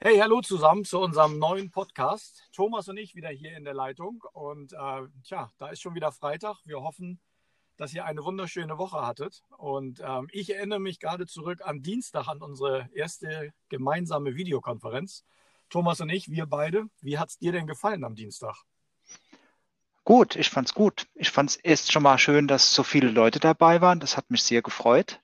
Hey, 0.00 0.18
hallo 0.18 0.40
zusammen 0.40 0.84
zu 0.84 1.00
unserem 1.00 1.40
neuen 1.40 1.72
Podcast. 1.72 2.48
Thomas 2.52 2.88
und 2.88 2.98
ich 2.98 3.16
wieder 3.16 3.30
hier 3.30 3.56
in 3.56 3.64
der 3.64 3.74
Leitung. 3.74 4.22
Und 4.32 4.72
äh, 4.72 5.08
tja, 5.24 5.50
da 5.58 5.70
ist 5.70 5.80
schon 5.80 5.96
wieder 5.96 6.12
Freitag. 6.12 6.58
Wir 6.66 6.80
hoffen, 6.80 7.18
dass 7.76 7.92
ihr 7.92 8.04
eine 8.04 8.22
wunderschöne 8.22 8.78
Woche 8.78 9.04
hattet. 9.04 9.42
Und 9.56 10.00
ähm, 10.00 10.28
ich 10.30 10.54
erinnere 10.54 10.78
mich 10.78 11.00
gerade 11.00 11.26
zurück 11.26 11.62
am 11.64 11.82
Dienstag 11.82 12.28
an 12.28 12.40
unsere 12.42 12.88
erste 12.94 13.52
gemeinsame 13.70 14.36
Videokonferenz. 14.36 15.24
Thomas 15.68 16.00
und 16.00 16.10
ich, 16.10 16.30
wir 16.30 16.46
beide. 16.46 16.84
Wie 17.00 17.18
hat 17.18 17.30
es 17.30 17.38
dir 17.38 17.50
denn 17.50 17.66
gefallen 17.66 18.04
am 18.04 18.14
Dienstag? 18.14 18.54
Gut, 20.04 20.36
ich 20.36 20.48
fand's 20.48 20.74
gut. 20.74 21.08
Ich 21.16 21.32
fand's 21.32 21.56
erst 21.56 21.90
schon 21.90 22.04
mal 22.04 22.18
schön, 22.18 22.46
dass 22.46 22.72
so 22.72 22.84
viele 22.84 23.10
Leute 23.10 23.40
dabei 23.40 23.80
waren. 23.80 23.98
Das 23.98 24.16
hat 24.16 24.30
mich 24.30 24.44
sehr 24.44 24.62
gefreut. 24.62 25.20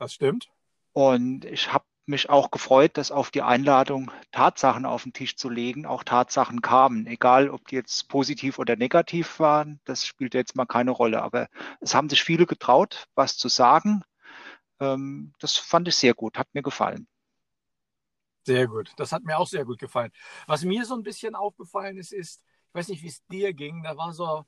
Das 0.00 0.12
stimmt. 0.12 0.48
Und 0.92 1.44
ich 1.44 1.72
habe 1.72 1.84
mich 2.06 2.28
auch 2.30 2.50
gefreut, 2.50 2.96
dass 2.98 3.10
auf 3.12 3.30
die 3.30 3.42
Einladung 3.42 4.10
Tatsachen 4.32 4.86
auf 4.86 5.04
den 5.04 5.12
Tisch 5.12 5.36
zu 5.36 5.48
legen, 5.50 5.86
auch 5.86 6.04
Tatsachen 6.04 6.62
kamen. 6.62 7.06
Egal, 7.06 7.50
ob 7.50 7.66
die 7.68 7.76
jetzt 7.76 8.08
positiv 8.08 8.58
oder 8.58 8.76
negativ 8.76 9.38
waren, 9.40 9.80
das 9.84 10.06
spielt 10.06 10.34
jetzt 10.34 10.56
mal 10.56 10.66
keine 10.66 10.90
Rolle. 10.92 11.22
Aber 11.22 11.48
es 11.80 11.94
haben 11.94 12.08
sich 12.10 12.22
viele 12.24 12.46
getraut, 12.46 13.06
was 13.14 13.36
zu 13.38 13.48
sagen. 13.48 14.02
Ähm, 14.80 15.34
das 15.40 15.56
fand 15.58 15.88
ich 15.88 15.96
sehr 15.96 16.14
gut, 16.14 16.38
hat 16.38 16.48
mir 16.54 16.62
gefallen. 16.62 17.08
Sehr 18.46 18.66
gut. 18.68 18.92
Das 18.96 19.12
hat 19.12 19.24
mir 19.24 19.38
auch 19.38 19.46
sehr 19.46 19.64
gut 19.64 19.78
gefallen. 19.78 20.12
Was 20.46 20.64
mir 20.64 20.84
so 20.84 20.94
ein 20.94 21.02
bisschen 21.02 21.34
aufgefallen 21.34 21.96
ist, 21.96 22.12
ist, 22.12 22.42
ich 22.68 22.74
weiß 22.74 22.88
nicht, 22.88 23.02
wie 23.02 23.08
es 23.08 23.24
dir 23.26 23.54
ging, 23.54 23.82
da 23.82 23.96
war 23.96 24.12
so, 24.12 24.44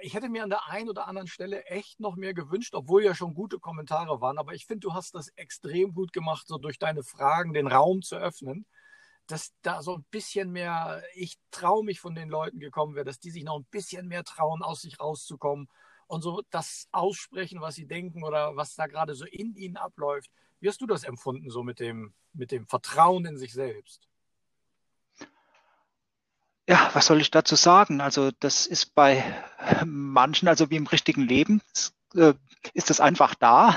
ich 0.00 0.14
hätte 0.14 0.28
mir 0.28 0.44
an 0.44 0.50
der 0.50 0.68
einen 0.68 0.88
oder 0.88 1.08
anderen 1.08 1.28
Stelle 1.28 1.64
echt 1.66 2.00
noch 2.00 2.16
mehr 2.16 2.34
gewünscht, 2.34 2.74
obwohl 2.74 3.04
ja 3.04 3.14
schon 3.14 3.34
gute 3.34 3.58
Kommentare 3.58 4.20
waren. 4.20 4.38
Aber 4.38 4.54
ich 4.54 4.66
finde, 4.66 4.80
du 4.80 4.94
hast 4.94 5.14
das 5.14 5.28
extrem 5.36 5.94
gut 5.94 6.12
gemacht, 6.12 6.46
so 6.46 6.58
durch 6.58 6.78
deine 6.78 7.02
Fragen 7.02 7.52
den 7.52 7.66
Raum 7.66 8.02
zu 8.02 8.16
öffnen. 8.16 8.66
Dass 9.26 9.54
da 9.62 9.82
so 9.82 9.96
ein 9.96 10.04
bisschen 10.10 10.50
mehr, 10.52 11.02
ich 11.14 11.38
traue 11.50 11.82
mich 11.82 11.98
von 12.00 12.14
den 12.14 12.28
Leuten 12.28 12.60
gekommen 12.60 12.94
wäre, 12.94 13.06
dass 13.06 13.18
die 13.18 13.30
sich 13.30 13.42
noch 13.42 13.58
ein 13.58 13.66
bisschen 13.70 14.06
mehr 14.06 14.22
trauen, 14.22 14.62
aus 14.62 14.82
sich 14.82 15.00
rauszukommen 15.00 15.68
und 16.06 16.22
so 16.22 16.42
das 16.50 16.88
aussprechen, 16.92 17.62
was 17.62 17.74
sie 17.74 17.86
denken 17.86 18.22
oder 18.22 18.54
was 18.56 18.74
da 18.74 18.86
gerade 18.86 19.14
so 19.14 19.24
in 19.24 19.54
ihnen 19.56 19.76
abläuft. 19.76 20.30
Wie 20.60 20.68
hast 20.68 20.80
du 20.80 20.86
das 20.86 21.04
empfunden, 21.04 21.50
so 21.50 21.62
mit 21.62 21.80
dem, 21.80 22.12
mit 22.34 22.50
dem 22.50 22.66
Vertrauen 22.66 23.24
in 23.24 23.38
sich 23.38 23.54
selbst? 23.54 24.08
Ja, 26.66 26.90
was 26.94 27.06
soll 27.06 27.20
ich 27.20 27.30
dazu 27.30 27.56
sagen? 27.56 28.00
Also 28.00 28.30
das 28.40 28.66
ist 28.66 28.94
bei 28.94 29.22
manchen, 29.84 30.48
also 30.48 30.70
wie 30.70 30.76
im 30.76 30.86
richtigen 30.86 31.22
Leben, 31.22 31.60
äh, 32.14 32.32
ist 32.72 32.90
das 32.90 33.00
einfach 33.00 33.34
da. 33.34 33.76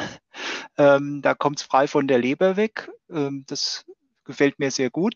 Ähm, 0.77 1.21
da 1.23 1.33
kommt 1.33 1.59
es 1.59 1.63
frei 1.65 1.87
von 1.87 2.07
der 2.07 2.19
Leber 2.19 2.55
weg. 2.55 2.89
Ähm, 3.09 3.43
das 3.47 3.85
gefällt 4.25 4.59
mir 4.59 4.71
sehr 4.71 4.89
gut. 4.91 5.15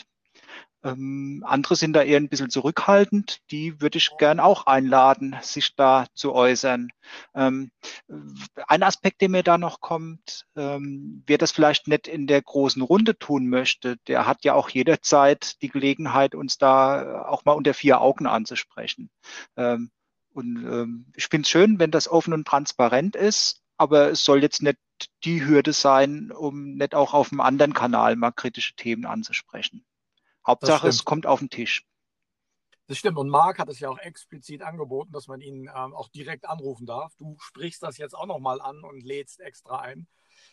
Ähm, 0.84 1.44
andere 1.46 1.76
sind 1.76 1.94
da 1.94 2.02
eher 2.02 2.18
ein 2.18 2.30
bisschen 2.30 2.50
zurückhaltend. 2.50 3.40
Die 3.52 3.80
würde 3.82 3.98
ich 3.98 4.18
gern 4.18 4.40
auch 4.40 4.66
einladen, 4.66 5.36
sich 5.42 5.76
da 5.76 6.08
zu 6.14 6.34
äußern. 6.34 6.90
Ähm, 7.36 7.72
ein 8.68 8.84
Aspekt, 8.84 9.22
der 9.22 9.30
mir 9.30 9.44
da 9.44 9.58
noch 9.58 9.80
kommt, 9.80 10.46
ähm, 10.56 11.23
wer 11.28 11.38
das 11.38 11.52
vielleicht 11.52 11.88
nicht 11.88 12.08
in 12.08 12.28
der 12.28 12.42
großen 12.42 12.82
Runde 12.82 13.18
tun 13.18 13.48
möchte, 13.48 13.98
der 14.08 14.26
hat 14.26 14.44
ja 14.44 14.54
auch 14.56 14.70
jederzeit 14.70 15.62
die 15.62 15.70
Gelegenheit, 15.70 16.36
uns 16.36 16.58
da 16.58 17.23
auch 17.23 17.45
mal 17.45 17.54
unter 17.54 17.73
vier 17.73 18.02
Augen 18.02 18.26
anzusprechen. 18.26 19.10
Ähm, 19.58 19.92
und 20.34 20.58
ähm, 20.58 21.12
ich 21.16 21.28
finde 21.28 21.44
es 21.44 21.50
schön, 21.50 21.80
wenn 21.80 21.92
das 21.92 22.08
offen 22.08 22.34
und 22.34 22.48
transparent 22.48 23.16
ist, 23.16 23.62
aber 23.78 24.12
es 24.12 24.23
soll 24.23 24.42
jetzt 24.42 24.62
nicht 24.62 24.78
die 25.23 25.45
Hürde 25.45 25.73
sein, 25.73 26.32
um 26.32 26.76
nicht 26.76 26.95
auch 26.95 27.14
auf 27.14 27.32
einem 27.32 27.42
anderen 27.42 27.73
Kanal 27.73 28.16
mal 28.16 28.32
kritische 28.32 28.76
Themen 28.76 29.06
anzusprechen. 29.06 29.84
Hauptsache, 30.46 30.88
es 30.88 31.06
kommt 31.06 31.26
auf 31.26 31.40
den 31.40 31.50
Tisch. 31.50 31.86
Das 32.88 32.98
stimmt. 32.98 33.18
Und 33.18 33.30
Marc 33.30 33.60
hat 33.60 33.70
es 33.70 33.80
ja 33.80 33.90
auch 33.90 34.00
explizit 34.00 34.62
angeboten, 34.64 35.12
dass 35.12 35.28
man 35.28 35.40
ihn 35.40 35.70
ähm, 35.74 35.94
auch 35.94 36.10
direkt 36.10 36.46
anrufen 36.46 36.86
darf. 36.86 37.16
Du 37.16 37.38
sprichst 37.40 37.82
das 37.84 37.98
jetzt 37.98 38.14
auch 38.14 38.26
nochmal 38.26 38.60
an 38.60 38.84
und 38.84 39.02
lädst 39.02 39.40
extra 39.40 39.80
ein. 39.80 40.08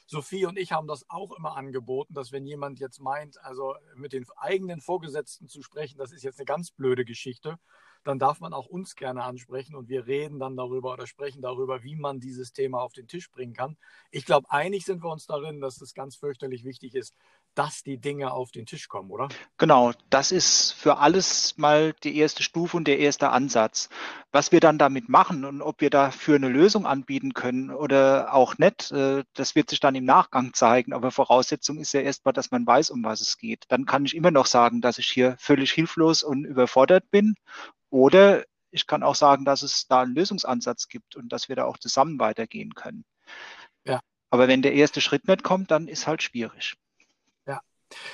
Sophie 0.07 0.47
und 0.47 0.59
ich 0.59 0.73
haben 0.73 0.87
das 0.87 1.09
auch 1.09 1.33
immer 1.33 1.57
angeboten, 1.57 2.15
dass 2.15 2.33
wenn 2.33 2.47
jemand 2.47 2.81
jetzt 2.81 3.01
meint, 3.01 3.43
also 3.45 3.75
mit 3.95 4.13
den 4.13 4.27
eigenen 4.37 4.81
Vorgesetzten 4.81 5.49
zu 5.49 5.63
sprechen, 5.63 5.99
das 5.99 6.13
ist 6.13 6.23
jetzt 6.23 6.39
eine 6.39 6.47
ganz 6.47 6.71
blöde 6.71 7.05
Geschichte, 7.05 7.59
dann 8.05 8.19
darf 8.19 8.41
man 8.41 8.53
auch 8.53 8.67
uns 8.67 8.95
gerne 8.95 9.23
ansprechen 9.25 9.75
und 9.75 9.89
wir 9.89 10.07
reden 10.07 10.39
dann 10.39 10.57
darüber 10.57 10.93
oder 10.93 11.07
sprechen 11.07 11.43
darüber, 11.43 11.83
wie 11.83 11.97
man 11.97 12.21
dieses 12.21 12.53
Thema 12.53 12.81
auf 12.81 12.93
den 12.93 13.07
Tisch 13.07 13.31
bringen 13.31 13.53
kann. 13.53 13.77
Ich 14.11 14.25
glaube, 14.25 14.51
einig 14.51 14.85
sind 14.85 15.03
wir 15.03 15.11
uns 15.11 15.27
darin, 15.27 15.61
dass 15.61 15.81
es 15.81 15.95
ganz 15.95 16.17
fürchterlich 16.17 16.65
wichtig 16.65 16.95
ist, 16.95 17.15
dass 17.55 17.83
die 17.83 17.99
Dinge 17.99 18.33
auf 18.33 18.51
den 18.51 18.67
Tisch 18.67 18.89
kommen, 18.89 19.11
oder? 19.11 19.29
Genau, 19.57 19.93
das 20.11 20.33
ist 20.33 20.73
für 20.73 20.99
alles 20.99 21.59
mal 21.59 21.93
die 22.05 22.17
erste 22.17 22.43
Stufe 22.43 22.77
und 22.77 22.87
der 22.87 22.99
erste 22.99 23.31
Ansatz. 23.31 23.89
Was 24.31 24.53
wir 24.53 24.61
dann 24.61 24.79
damit 24.79 25.09
machen 25.09 25.45
und 25.45 25.61
ob 25.61 25.81
wir 25.81 25.91
dafür 25.91 26.37
eine 26.37 26.49
Lösung 26.49 26.87
anbieten 26.87 27.35
können 27.35 27.71
oder 27.71 28.33
auch 28.33 28.59
nicht, 28.59 28.93
äh, 28.93 29.25
das 29.35 29.55
wird 29.55 29.71
sich 29.71 29.78
dann 29.81 29.95
im 29.95 30.05
Nachgang 30.05 30.55
zeigen. 30.55 30.93
Aber 30.93 31.11
Voraussetzung 31.11 31.79
ist 31.79 31.93
ja 31.93 32.01
erstmal, 32.01 32.33
dass 32.33 32.51
man 32.51 32.67
weiß, 32.67 32.91
um 32.91 33.05
was 33.05 33.21
es 33.21 33.39
geht. 33.39 33.65
Dann 33.69 33.87
kann 33.87 34.05
ich 34.05 34.15
immer 34.15 34.31
noch 34.31 34.47
sagen, 34.47 34.81
dass 34.81 34.99
ich 34.99 35.09
hier 35.09 35.37
völlig 35.39 35.73
hilflos 35.73 36.23
und 36.23 36.45
überfordert 36.45 37.11
bin. 37.11 37.35
Oder 37.91 38.45
ich 38.71 38.87
kann 38.87 39.03
auch 39.03 39.15
sagen, 39.15 39.45
dass 39.45 39.63
es 39.63 39.87
da 39.87 40.03
einen 40.03 40.15
Lösungsansatz 40.15 40.89
gibt 40.89 41.17
und 41.17 41.33
dass 41.33 41.49
wir 41.49 41.57
da 41.57 41.65
auch 41.65 41.79
zusammen 41.79 42.19
weitergehen 42.19 42.75
können. 42.75 43.05
Ja. 43.85 44.01
Aber 44.31 44.49
wenn 44.49 44.63
der 44.63 44.75
erste 44.75 45.01
Schritt 45.01 45.27
nicht 45.27 45.43
kommt, 45.43 45.71
dann 45.71 45.89
ist 45.89 46.07
halt 46.07 46.23
schwierig. 46.23 46.77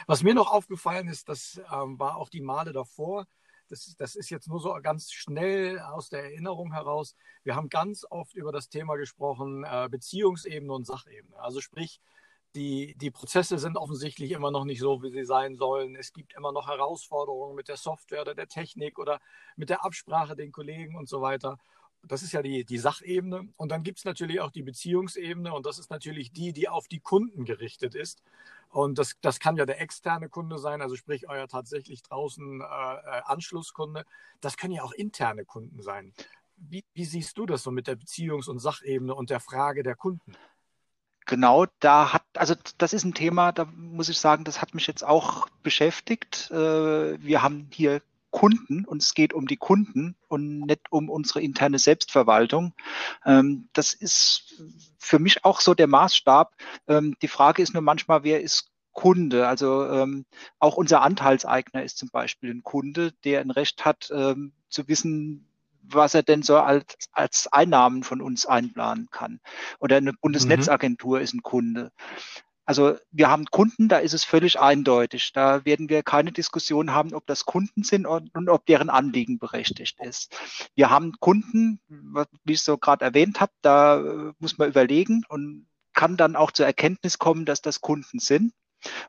Was 0.07 0.23
mir 0.23 0.35
noch 0.35 0.51
aufgefallen 0.53 1.09
ist, 1.09 1.29
das 1.29 1.61
ähm, 1.73 1.99
war 1.99 2.17
auch 2.17 2.29
die 2.29 2.41
Male 2.41 2.73
davor. 2.73 3.27
Das, 3.69 3.95
das 3.97 4.15
ist 4.15 4.31
jetzt 4.31 4.49
nur 4.49 4.61
so 4.61 4.77
ganz 4.83 5.13
schnell 5.13 5.79
aus 5.81 6.09
der 6.09 6.25
Erinnerung 6.25 6.73
heraus. 6.73 7.17
Wir 7.43 7.55
haben 7.55 7.69
ganz 7.69 8.05
oft 8.09 8.35
über 8.35 8.53
das 8.53 8.69
Thema 8.69 8.97
gesprochen, 8.97 9.65
äh, 9.65 9.89
Beziehungsebene 9.91 10.73
und 10.73 10.87
Sachebene. 10.87 11.39
Also 11.39 11.61
sprich, 11.61 12.01
die, 12.55 12.95
die 12.97 13.11
Prozesse 13.11 13.59
sind 13.59 13.77
offensichtlich 13.77 14.31
immer 14.31 14.51
noch 14.51 14.65
nicht 14.65 14.81
so, 14.81 15.03
wie 15.03 15.11
sie 15.11 15.25
sein 15.25 15.57
sollen. 15.57 15.97
Es 15.97 16.13
gibt 16.13 16.35
immer 16.35 16.53
noch 16.53 16.69
Herausforderungen 16.69 17.57
mit 17.57 17.69
der 17.69 17.77
Software 17.77 18.21
oder 18.23 18.35
der 18.35 18.49
Technik 18.49 18.99
oder 18.99 19.21
mit 19.57 19.71
der 19.71 19.85
Absprache 19.85 20.37
den 20.37 20.53
Kollegen 20.53 20.97
und 20.97 21.09
so 21.09 21.21
weiter. 21.21 21.59
Das 22.07 22.23
ist 22.23 22.33
ja 22.33 22.43
die, 22.43 22.65
die 22.65 22.79
Sachebene. 22.79 23.49
Und 23.57 23.71
dann 23.71 23.83
gibt 23.83 23.99
es 23.99 24.05
natürlich 24.05 24.41
auch 24.41 24.51
die 24.51 24.63
Beziehungsebene. 24.63 25.53
Und 25.53 25.67
das 25.67 25.79
ist 25.79 25.91
natürlich 25.91 26.33
die, 26.33 26.53
die 26.53 26.69
auf 26.69 26.89
die 26.89 27.01
Kunden 27.01 27.45
gerichtet 27.45 27.95
ist. 27.95 28.23
Und 28.69 28.99
das, 28.99 29.17
das 29.21 29.39
kann 29.39 29.57
ja 29.57 29.67
der 29.67 29.81
externe 29.81 30.29
Kunde 30.29 30.59
sein, 30.59 30.83
also 30.83 30.97
sprich 30.97 31.29
euer 31.29 31.47
tatsächlich 31.47 32.03
draußen 32.03 32.61
äh, 32.61 32.65
äh, 32.65 33.23
Anschlusskunde. 33.25 34.05
Das 34.41 34.57
können 34.57 34.75
ja 34.75 34.83
auch 34.83 34.93
interne 34.93 35.45
Kunden 35.45 35.81
sein. 35.81 36.13
Wie, 36.57 36.85
wie 36.93 37.05
siehst 37.05 37.39
du 37.39 37.47
das 37.47 37.63
so 37.63 37.71
mit 37.71 37.87
der 37.87 37.97
Beziehungs- 37.97 38.49
und 38.49 38.59
Sachebene 38.59 39.15
und 39.15 39.31
der 39.31 39.41
Frage 39.41 39.83
der 39.85 39.95
Kunden? 39.95 40.35
Genau, 41.27 41.67
da 41.81 42.13
hat, 42.13 42.25
also 42.35 42.55
das 42.77 42.93
ist 42.93 43.05
ein 43.05 43.15
Thema, 43.15 43.53
da 43.53 43.65
muss 43.65 44.09
ich 44.09 44.19
sagen, 44.19 44.45
das 44.45 44.61
hat 44.61 44.75
mich 44.75 44.87
jetzt 44.87 45.05
auch 45.05 45.49
beschäftigt. 45.63 46.51
Äh, 46.51 47.23
wir 47.23 47.43
haben 47.43 47.69
hier 47.73 48.03
Kunden 48.35 48.85
und 48.85 49.01
es 49.01 49.15
geht 49.15 49.33
um 49.33 49.47
die 49.47 49.57
Kunden 49.57 50.17
und 50.27 50.63
nicht 50.63 50.91
um 50.91 51.09
unsere 51.09 51.41
interne 51.41 51.79
Selbstverwaltung. 51.79 52.75
Ähm, 53.25 53.69
das 53.75 53.95
ist 53.95 54.61
für 54.99 55.21
mich 55.21 55.45
auch 55.45 55.61
so 55.61 55.73
der 55.73 55.87
Maßstab. 55.87 56.57
Ähm, 56.89 57.15
die 57.23 57.29
Frage 57.29 57.63
ist 57.63 57.75
nur 57.75 57.83
manchmal, 57.83 58.25
wer 58.25 58.43
ist 58.43 58.73
Kunde? 58.91 59.47
Also 59.47 59.89
ähm, 59.89 60.27
auch 60.59 60.77
unser 60.77 61.03
Anteilseigner 61.03 61.85
ist 61.85 61.97
zum 61.97 62.11
Beispiel 62.11 62.51
ein 62.51 62.65
Kunde, 62.65 63.13
der 63.23 63.41
ein 63.41 63.53
Recht 63.53 63.85
hat 63.85 64.05
zu 64.05 64.89
wissen, 64.89 65.49
was 65.83 66.15
er 66.15 66.25
denn 66.25 66.43
so 66.43 66.59
als, 66.59 66.97
als 67.13 67.47
Einnahmen 67.53 68.03
von 68.03 68.21
uns 68.21 68.47
einplanen 68.47 69.09
kann. 69.13 69.41
Oder 69.79 69.97
eine 69.99 70.13
Bundesnetzagentur 70.13 71.19
mhm. 71.19 71.23
ist 71.23 71.35
ein 71.35 71.43
Kunde. 71.43 71.93
Also 72.67 72.97
wir 73.11 73.31
haben 73.31 73.45
Kunden, 73.47 73.89
da 73.89 73.99
ist 73.99 74.15
es 74.15 74.25
völlig 74.25 74.59
eindeutig. 74.59 75.33
Da 75.33 75.65
werden 75.65 75.89
wir 75.89 76.03
keine 76.03 76.33
Diskussion 76.33 76.93
haben, 76.93 77.13
ob 77.15 77.27
das 77.27 77.45
Kunden 77.45 77.83
sind 77.83 78.07
und, 78.07 78.35
und 78.35 78.49
ob 78.49 78.65
deren 78.67 78.91
Anliegen 78.91 79.39
berechtigt 79.39 79.99
ist. 80.01 80.37
Wir 80.75 80.91
haben 80.91 81.13
Kunden, 81.21 81.81
wie 82.45 82.53
ich 82.55 82.63
so 82.63 82.79
gerade 82.79 83.05
erwähnt 83.05 83.41
habe, 83.41 83.53
da 83.61 84.01
äh, 84.01 84.33
muss 84.39 84.59
man 84.59 84.69
überlegen 84.69 85.25
und 85.29 85.67
kann 85.93 86.17
dann 86.17 86.37
auch 86.37 86.51
zur 86.51 86.67
Erkenntnis 86.67 87.19
kommen, 87.19 87.45
dass 87.45 87.63
das 87.63 87.81
Kunden 87.81 88.19
sind. 88.19 88.53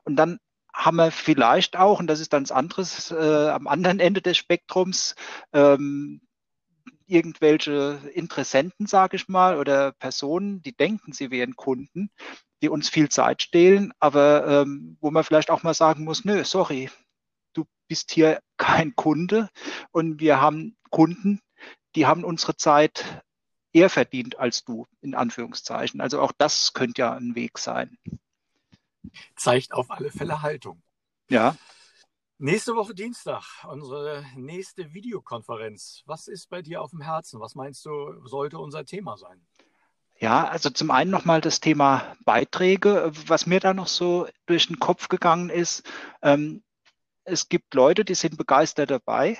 Und 0.04 0.16
dann 0.16 0.38
haben 0.72 0.96
wir 0.96 1.10
vielleicht 1.10 1.76
auch, 1.76 2.00
und 2.00 2.06
das 2.06 2.20
ist 2.20 2.32
dann 2.32 2.44
das 2.44 2.52
anderes, 2.52 3.10
äh, 3.10 3.48
am 3.48 3.66
anderen 3.66 3.98
Ende 3.98 4.20
des 4.20 4.36
Spektrums, 4.36 5.14
ähm, 5.52 6.20
irgendwelche 7.06 8.00
Interessenten, 8.14 8.86
sage 8.86 9.16
ich 9.16 9.28
mal, 9.28 9.58
oder 9.58 9.92
Personen, 9.92 10.62
die 10.62 10.74
denken, 10.74 11.12
sie 11.12 11.30
wären 11.30 11.56
Kunden, 11.56 12.10
die 12.62 12.68
uns 12.68 12.88
viel 12.88 13.08
Zeit 13.08 13.42
stehlen, 13.42 13.92
aber 14.00 14.62
ähm, 14.62 14.96
wo 15.00 15.10
man 15.10 15.24
vielleicht 15.24 15.50
auch 15.50 15.62
mal 15.62 15.74
sagen 15.74 16.04
muss, 16.04 16.24
nö, 16.24 16.44
sorry, 16.44 16.90
du 17.52 17.64
bist 17.88 18.12
hier 18.12 18.40
kein 18.56 18.94
Kunde 18.96 19.48
und 19.92 20.20
wir 20.20 20.40
haben 20.40 20.76
Kunden, 20.90 21.40
die 21.94 22.06
haben 22.06 22.24
unsere 22.24 22.56
Zeit 22.56 23.22
eher 23.72 23.90
verdient 23.90 24.38
als 24.38 24.64
du, 24.64 24.86
in 25.00 25.14
Anführungszeichen. 25.14 26.00
Also 26.00 26.20
auch 26.20 26.32
das 26.36 26.72
könnte 26.72 27.02
ja 27.02 27.12
ein 27.12 27.34
Weg 27.34 27.58
sein. 27.58 27.98
Zeigt 29.36 29.72
auf 29.72 29.90
alle 29.90 30.10
Fälle 30.10 30.42
Haltung. 30.42 30.82
Ja. 31.28 31.56
Nächste 32.38 32.76
Woche 32.76 32.94
Dienstag, 32.94 33.44
unsere 33.66 34.22
nächste 34.36 34.92
Videokonferenz. 34.92 36.02
Was 36.04 36.28
ist 36.28 36.50
bei 36.50 36.60
dir 36.60 36.82
auf 36.82 36.90
dem 36.90 37.00
Herzen? 37.00 37.40
Was 37.40 37.54
meinst 37.54 37.86
du, 37.86 38.12
sollte 38.26 38.58
unser 38.58 38.84
Thema 38.84 39.16
sein? 39.16 39.40
Ja, 40.18 40.46
also 40.46 40.68
zum 40.68 40.90
einen 40.90 41.10
nochmal 41.10 41.40
das 41.40 41.60
Thema 41.60 42.14
Beiträge. 42.26 43.10
Was 43.26 43.46
mir 43.46 43.58
da 43.58 43.72
noch 43.72 43.86
so 43.86 44.28
durch 44.44 44.66
den 44.66 44.78
Kopf 44.78 45.08
gegangen 45.08 45.48
ist, 45.48 45.90
ähm, 46.20 46.62
es 47.24 47.48
gibt 47.48 47.72
Leute, 47.72 48.04
die 48.04 48.14
sind 48.14 48.36
begeistert 48.36 48.90
dabei. 48.90 49.38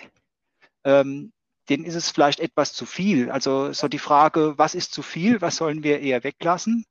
Ähm, 0.82 1.34
denen 1.68 1.84
ist 1.84 1.96
es 1.96 2.10
vielleicht 2.10 2.40
etwas 2.40 2.72
zu 2.72 2.86
viel. 2.86 3.30
Also 3.30 3.74
so 3.74 3.88
die 3.88 3.98
Frage, 3.98 4.54
was 4.56 4.74
ist 4.74 4.94
zu 4.94 5.02
viel, 5.02 5.42
was 5.42 5.56
sollen 5.56 5.82
wir 5.82 6.00
eher 6.00 6.24
weglassen? 6.24 6.86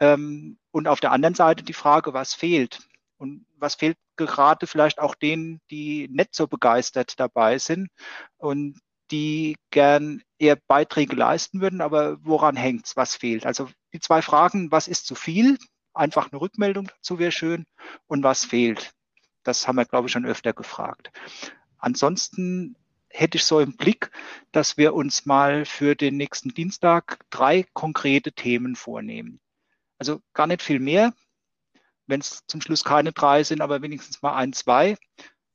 Ähm, 0.00 0.58
und 0.70 0.88
auf 0.88 1.00
der 1.00 1.12
anderen 1.12 1.34
Seite 1.34 1.64
die 1.64 1.74
Frage, 1.74 2.14
was 2.14 2.32
fehlt? 2.32 2.80
Und 3.16 3.46
was 3.56 3.76
fehlt 3.76 3.96
gerade 4.16 4.66
vielleicht 4.66 4.98
auch 4.98 5.14
denen, 5.14 5.60
die 5.70 6.08
nicht 6.10 6.34
so 6.34 6.46
begeistert 6.46 7.18
dabei 7.18 7.58
sind 7.58 7.88
und 8.36 8.80
die 9.10 9.56
gern 9.70 10.22
eher 10.38 10.56
Beiträge 10.56 11.14
leisten 11.14 11.60
würden, 11.60 11.80
aber 11.80 12.18
woran 12.24 12.56
hängt 12.56 12.86
es, 12.86 12.96
was 12.96 13.14
fehlt? 13.14 13.46
Also 13.46 13.68
die 13.92 14.00
zwei 14.00 14.22
Fragen, 14.22 14.70
was 14.72 14.88
ist 14.88 15.06
zu 15.06 15.14
viel? 15.14 15.58
Einfach 15.92 16.32
eine 16.32 16.40
Rückmeldung 16.40 16.88
dazu 16.88 17.18
wäre 17.18 17.32
schön. 17.32 17.66
Und 18.06 18.22
was 18.22 18.44
fehlt? 18.44 18.92
Das 19.42 19.68
haben 19.68 19.76
wir, 19.76 19.84
glaube 19.84 20.08
ich, 20.08 20.12
schon 20.12 20.26
öfter 20.26 20.52
gefragt. 20.52 21.10
Ansonsten 21.78 22.76
hätte 23.10 23.36
ich 23.36 23.44
so 23.44 23.60
im 23.60 23.76
Blick, 23.76 24.10
dass 24.50 24.76
wir 24.76 24.94
uns 24.94 25.26
mal 25.26 25.64
für 25.64 25.94
den 25.94 26.16
nächsten 26.16 26.48
Dienstag 26.48 27.20
drei 27.30 27.64
konkrete 27.72 28.32
Themen 28.32 28.74
vornehmen. 28.74 29.40
Also 29.98 30.20
gar 30.32 30.48
nicht 30.48 30.62
viel 30.62 30.80
mehr, 30.80 31.12
wenn 32.06 32.20
es 32.20 32.44
zum 32.46 32.60
Schluss 32.60 32.84
keine 32.84 33.12
drei 33.12 33.44
sind, 33.44 33.60
aber 33.60 33.82
wenigstens 33.82 34.22
mal 34.22 34.34
ein, 34.34 34.52
zwei. 34.52 34.96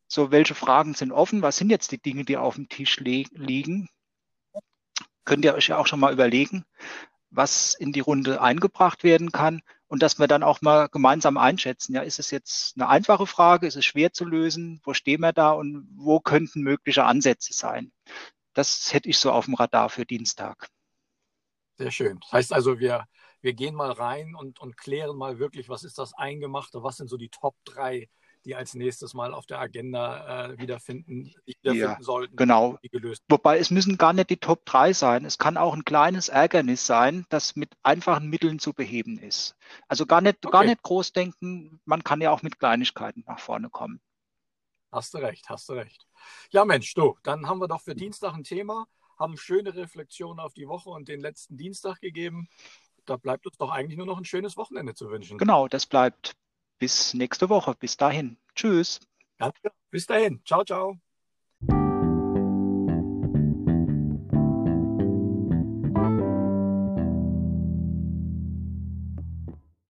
So, 0.08 0.32
welche 0.32 0.56
Fragen 0.56 0.94
sind 0.96 1.12
offen? 1.12 1.42
Was 1.42 1.58
sind 1.58 1.70
jetzt 1.70 1.92
die 1.92 2.02
Dinge, 2.02 2.26
die 2.26 2.38
auf 2.38 2.56
dem 2.56 2.70
Tisch 2.70 3.00
liegen? 3.00 3.90
Könnt 5.26 5.46
ihr 5.46 5.54
euch 5.54 5.68
ja 5.68 5.78
auch 5.78 5.86
schon 5.86 6.00
mal 6.00 6.12
überlegen, 6.12 6.66
was 7.30 7.76
in 7.76 7.94
die 7.94 8.00
Runde 8.00 8.42
eingebracht 8.42 9.04
werden 9.04 9.32
kann 9.32 9.62
und 9.88 10.02
dass 10.02 10.18
wir 10.18 10.28
dann 10.28 10.44
auch 10.44 10.62
mal 10.62 10.88
gemeinsam 10.88 11.38
einschätzen. 11.38 11.94
Ja, 11.94 12.02
ist 12.02 12.20
es 12.20 12.32
jetzt 12.32 12.76
eine 12.76 12.90
einfache 12.90 13.28
Frage? 13.28 13.68
Ist 13.68 13.76
es 13.76 13.86
schwer 13.86 14.14
zu 14.14 14.26
lösen? 14.26 14.82
Wo 14.84 14.94
stehen 14.94 15.22
wir 15.22 15.34
da 15.34 15.52
und 15.52 15.88
wo 15.96 16.20
könnten 16.20 16.62
mögliche 16.62 17.04
Ansätze 17.04 17.54
sein? 17.54 17.92
Das 18.54 18.94
hätte 18.94 19.10
ich 19.10 19.18
so 19.20 19.32
auf 19.32 19.46
dem 19.46 19.54
Radar 19.54 19.90
für 19.90 20.06
Dienstag. 20.06 20.70
Sehr 21.78 21.92
schön. 21.92 22.20
Das 22.22 22.32
heißt 22.32 22.54
also, 22.54 22.80
wir 22.80 23.06
wir 23.42 23.54
gehen 23.54 23.76
mal 23.76 23.92
rein 23.92 24.36
und, 24.36 24.60
und 24.60 24.78
klären 24.78 25.18
mal 25.18 25.40
wirklich, 25.40 25.70
was 25.70 25.84
ist 25.84 25.98
das 25.98 26.14
Eingemachte, 26.14 26.84
was 26.84 26.98
sind 26.98 27.10
so 27.10 27.18
die 27.18 27.30
Top 27.30 27.56
3, 27.66 28.10
die 28.46 28.56
als 28.56 28.74
nächstes 28.74 29.14
mal 29.14 29.34
auf 29.34 29.46
der 29.46 29.60
Agenda 29.60 30.48
äh, 30.48 30.58
wiederfinden, 30.58 31.34
wiederfinden 31.46 31.80
ja, 31.80 31.98
sollten. 32.02 32.36
Genau. 32.36 32.78
Wobei 33.28 33.60
es 33.60 33.70
müssen 33.70 33.98
gar 33.98 34.14
nicht 34.14 34.30
die 34.30 34.38
Top 34.38 34.66
3 34.66 34.94
sein. 34.94 35.26
Es 35.26 35.38
kann 35.38 35.58
auch 35.58 35.74
ein 35.74 35.86
kleines 35.86 36.30
Ärgernis 36.30 36.86
sein, 36.86 37.26
das 37.30 37.56
mit 37.56 37.74
einfachen 37.84 38.30
Mitteln 38.30 38.60
zu 38.60 38.74
beheben 38.74 39.18
ist. 39.20 39.56
Also 39.88 40.06
gar 40.06 40.22
nicht, 40.22 40.46
okay. 40.46 40.52
gar 40.52 40.64
nicht 40.64 40.82
groß 40.82 41.14
denken, 41.14 41.82
man 41.86 42.04
kann 42.04 42.22
ja 42.22 42.32
auch 42.32 42.42
mit 42.42 42.60
Kleinigkeiten 42.60 43.24
nach 43.28 43.40
vorne 43.40 43.70
kommen. 43.70 44.02
Hast 44.92 45.14
du 45.14 45.20
recht, 45.20 45.50
hast 45.50 45.70
du 45.70 45.74
recht. 45.74 46.08
Ja, 46.52 46.66
Mensch, 46.66 46.94
du, 46.94 47.18
dann 47.24 47.48
haben 47.48 47.60
wir 47.60 47.68
doch 47.68 47.82
für 47.82 47.96
Dienstag 47.96 48.34
ein 48.34 48.44
Thema, 48.44 48.88
haben 49.20 49.38
schöne 49.38 49.76
Reflexionen 49.76 50.40
auf 50.40 50.54
die 50.54 50.68
Woche 50.68 50.90
und 50.90 51.08
den 51.08 51.20
letzten 51.20 51.58
Dienstag 51.58 52.00
gegeben 52.00 52.50
da 53.10 53.18
bleibt 53.18 53.46
uns 53.46 53.58
doch 53.58 53.72
eigentlich 53.72 53.98
nur 53.98 54.06
noch 54.06 54.18
ein 54.18 54.26
schönes 54.26 54.58
Wochenende 54.58 54.94
zu 54.94 55.10
wünschen. 55.10 55.38
Genau, 55.38 55.68
das 55.68 55.86
bleibt 55.86 56.34
bis 56.78 57.14
nächste 57.14 57.50
Woche. 57.50 57.76
Bis 57.76 57.98
dahin. 57.98 58.38
Tschüss. 58.56 59.00
Ja, 59.40 59.52
bis 59.90 60.06
dahin. 60.06 60.42
Ciao, 60.46 60.64
ciao. 60.64 61.00